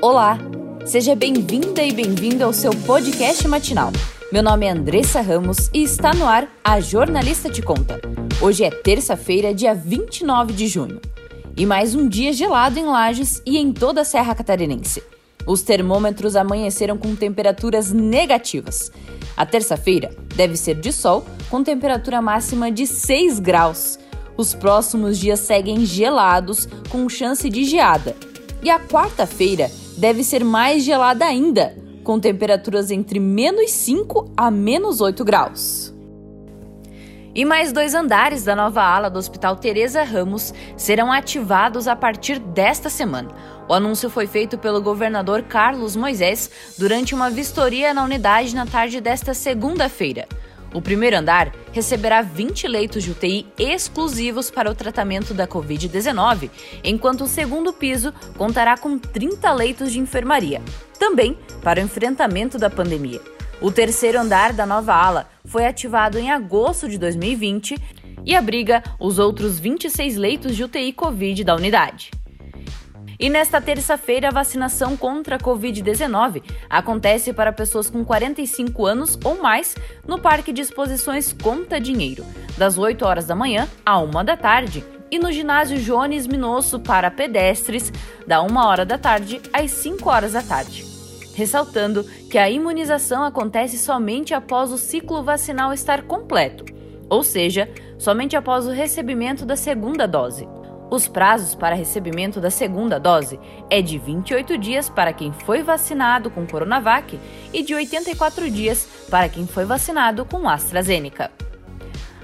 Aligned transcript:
Olá! 0.00 0.38
Seja 0.86 1.16
bem-vinda 1.16 1.82
e 1.82 1.92
bem-vindo 1.92 2.44
ao 2.44 2.52
seu 2.52 2.70
podcast 2.70 3.48
matinal. 3.48 3.90
Meu 4.32 4.44
nome 4.44 4.64
é 4.64 4.70
Andressa 4.70 5.20
Ramos 5.20 5.68
e 5.74 5.82
está 5.82 6.14
no 6.14 6.24
ar 6.24 6.48
a 6.62 6.78
Jornalista 6.78 7.50
Te 7.50 7.60
Conta. 7.60 8.00
Hoje 8.40 8.62
é 8.62 8.70
terça-feira, 8.70 9.52
dia 9.52 9.74
29 9.74 10.52
de 10.52 10.68
junho. 10.68 11.00
E 11.56 11.66
mais 11.66 11.96
um 11.96 12.08
dia 12.08 12.32
gelado 12.32 12.78
em 12.78 12.84
Lages 12.84 13.42
e 13.44 13.58
em 13.58 13.72
toda 13.72 14.02
a 14.02 14.04
Serra 14.04 14.36
Catarinense. 14.36 15.02
Os 15.44 15.62
termômetros 15.62 16.36
amanheceram 16.36 16.96
com 16.96 17.16
temperaturas 17.16 17.90
negativas. 17.90 18.92
A 19.36 19.44
terça-feira 19.44 20.14
deve 20.36 20.56
ser 20.56 20.76
de 20.76 20.92
sol, 20.92 21.26
com 21.50 21.64
temperatura 21.64 22.22
máxima 22.22 22.70
de 22.70 22.86
6 22.86 23.40
graus. 23.40 23.98
Os 24.36 24.54
próximos 24.54 25.18
dias 25.18 25.40
seguem 25.40 25.84
gelados, 25.84 26.68
com 26.88 27.08
chance 27.08 27.50
de 27.50 27.64
geada. 27.64 28.14
E 28.62 28.70
a 28.70 28.78
quarta-feira 28.78 29.68
deve 29.98 30.22
ser 30.22 30.44
mais 30.44 30.84
gelada 30.84 31.24
ainda, 31.24 31.76
com 32.04 32.20
temperaturas 32.20 32.90
entre 32.90 33.18
menos 33.18 33.70
5 33.72 34.32
a 34.36 34.50
menos 34.50 35.00
8 35.00 35.24
graus. 35.24 35.94
E 37.34 37.44
mais 37.44 37.72
dois 37.72 37.94
andares 37.94 38.44
da 38.44 38.56
nova 38.56 38.82
ala 38.82 39.10
do 39.10 39.18
Hospital 39.18 39.56
Teresa 39.56 40.02
Ramos 40.02 40.54
serão 40.76 41.12
ativados 41.12 41.86
a 41.86 41.94
partir 41.94 42.38
desta 42.38 42.88
semana. 42.88 43.28
O 43.68 43.74
anúncio 43.74 44.08
foi 44.08 44.26
feito 44.26 44.56
pelo 44.56 44.80
governador 44.80 45.42
Carlos 45.42 45.94
Moisés 45.94 46.50
durante 46.78 47.14
uma 47.14 47.28
vistoria 47.28 47.92
na 47.92 48.02
unidade 48.02 48.54
na 48.54 48.66
tarde 48.66 49.00
desta 49.00 49.34
segunda-feira. 49.34 50.26
O 50.72 50.82
primeiro 50.82 51.16
andar 51.16 51.52
receberá 51.72 52.20
20 52.20 52.68
leitos 52.68 53.02
de 53.02 53.10
UTI 53.10 53.46
exclusivos 53.58 54.50
para 54.50 54.70
o 54.70 54.74
tratamento 54.74 55.32
da 55.32 55.46
Covid-19, 55.46 56.50
enquanto 56.84 57.24
o 57.24 57.28
segundo 57.28 57.72
piso 57.72 58.12
contará 58.36 58.76
com 58.76 58.98
30 58.98 59.50
leitos 59.52 59.92
de 59.92 59.98
enfermaria, 59.98 60.60
também 60.98 61.38
para 61.62 61.80
o 61.80 61.84
enfrentamento 61.84 62.58
da 62.58 62.68
pandemia. 62.68 63.20
O 63.60 63.72
terceiro 63.72 64.20
andar 64.20 64.52
da 64.52 64.64
nova 64.64 64.94
ala 64.94 65.28
foi 65.44 65.66
ativado 65.66 66.18
em 66.18 66.30
agosto 66.30 66.88
de 66.88 66.98
2020 66.98 67.76
e 68.24 68.36
abriga 68.36 68.82
os 69.00 69.18
outros 69.18 69.58
26 69.58 70.16
leitos 70.16 70.54
de 70.54 70.64
UTI 70.64 70.92
Covid 70.92 71.42
da 71.42 71.56
unidade. 71.56 72.10
E 73.20 73.28
nesta 73.28 73.60
terça-feira, 73.60 74.28
a 74.28 74.32
vacinação 74.32 74.96
contra 74.96 75.34
a 75.34 75.38
Covid-19 75.40 76.40
acontece 76.70 77.32
para 77.32 77.52
pessoas 77.52 77.90
com 77.90 78.04
45 78.04 78.86
anos 78.86 79.18
ou 79.24 79.42
mais 79.42 79.74
no 80.06 80.20
Parque 80.20 80.52
de 80.52 80.60
Exposições 80.62 81.32
Conta 81.32 81.80
Dinheiro, 81.80 82.24
das 82.56 82.78
8 82.78 83.04
horas 83.04 83.26
da 83.26 83.34
manhã 83.34 83.66
à 83.84 83.98
1 83.98 84.24
da 84.24 84.36
tarde, 84.36 84.84
e 85.10 85.18
no 85.18 85.32
ginásio 85.32 85.78
Jones 85.78 86.28
Minosso 86.28 86.78
para 86.78 87.10
pedestres, 87.10 87.92
da 88.24 88.40
1 88.40 88.56
hora 88.56 88.84
da 88.84 88.96
tarde 88.96 89.40
às 89.52 89.72
5 89.72 90.08
horas 90.08 90.34
da 90.34 90.42
tarde. 90.42 90.86
Ressaltando 91.34 92.04
que 92.30 92.38
a 92.38 92.48
imunização 92.48 93.24
acontece 93.24 93.78
somente 93.78 94.32
após 94.32 94.70
o 94.70 94.78
ciclo 94.78 95.24
vacinal 95.24 95.72
estar 95.72 96.02
completo, 96.02 96.64
ou 97.08 97.24
seja, 97.24 97.68
somente 97.98 98.36
após 98.36 98.64
o 98.66 98.70
recebimento 98.70 99.44
da 99.44 99.56
segunda 99.56 100.06
dose. 100.06 100.46
Os 100.90 101.06
prazos 101.06 101.54
para 101.54 101.74
recebimento 101.74 102.40
da 102.40 102.50
segunda 102.50 102.98
dose 102.98 103.38
é 103.68 103.82
de 103.82 103.98
28 103.98 104.56
dias 104.56 104.88
para 104.88 105.12
quem 105.12 105.32
foi 105.32 105.62
vacinado 105.62 106.30
com 106.30 106.46
Coronavac 106.46 107.18
e 107.52 107.62
de 107.62 107.74
84 107.74 108.50
dias 108.50 108.88
para 109.10 109.28
quem 109.28 109.46
foi 109.46 109.66
vacinado 109.66 110.24
com 110.24 110.48
AstraZeneca. 110.48 111.30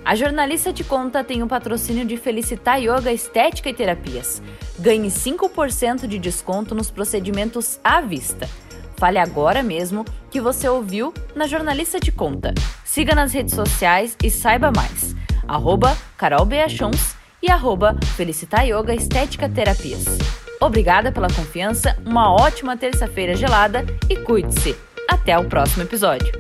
A 0.03 0.15
jornalista 0.15 0.73
de 0.73 0.83
conta 0.83 1.23
tem 1.23 1.43
o 1.43 1.47
um 1.47 1.49
patrocínio 1.49 2.07
de 2.07 2.17
Felicitar 2.17 2.79
Yoga 2.81 3.13
Estética 3.13 3.69
e 3.69 3.75
Terapias. 3.75 4.43
Ganhe 4.79 5.09
5% 5.09 6.07
de 6.07 6.19
desconto 6.19 6.75
nos 6.75 6.91
procedimentos 6.91 7.79
à 7.83 8.01
vista. 8.01 8.49
Fale 8.97 9.19
agora 9.19 9.63
mesmo 9.63 10.05
que 10.31 10.41
você 10.41 10.69
ouviu 10.69 11.13
na 11.35 11.47
Jornalista 11.47 11.99
de 11.99 12.13
Conta. 12.13 12.55
Siga 12.85 13.15
nas 13.15 13.33
redes 13.33 13.55
sociais 13.55 14.17
e 14.23 14.31
saiba 14.31 14.71
mais. 14.71 15.15
Arroba 15.49 15.97
Carol 16.17 16.45
Beachons 16.45 17.14
e 17.45 17.51
arroba 17.51 17.95
Felicitar 18.17 18.67
Yoga 18.67 18.95
Estética 18.95 19.47
Terapias. 19.51 20.07
Obrigada 20.59 21.13
pela 21.13 21.29
confiança, 21.29 21.95
uma 22.07 22.33
ótima 22.33 22.75
terça-feira 22.75 23.37
gelada 23.37 23.85
e 24.09 24.17
cuide-se. 24.17 24.75
Até 25.11 25.39
o 25.39 25.45
próximo 25.45 25.83
episódio. 25.83 26.33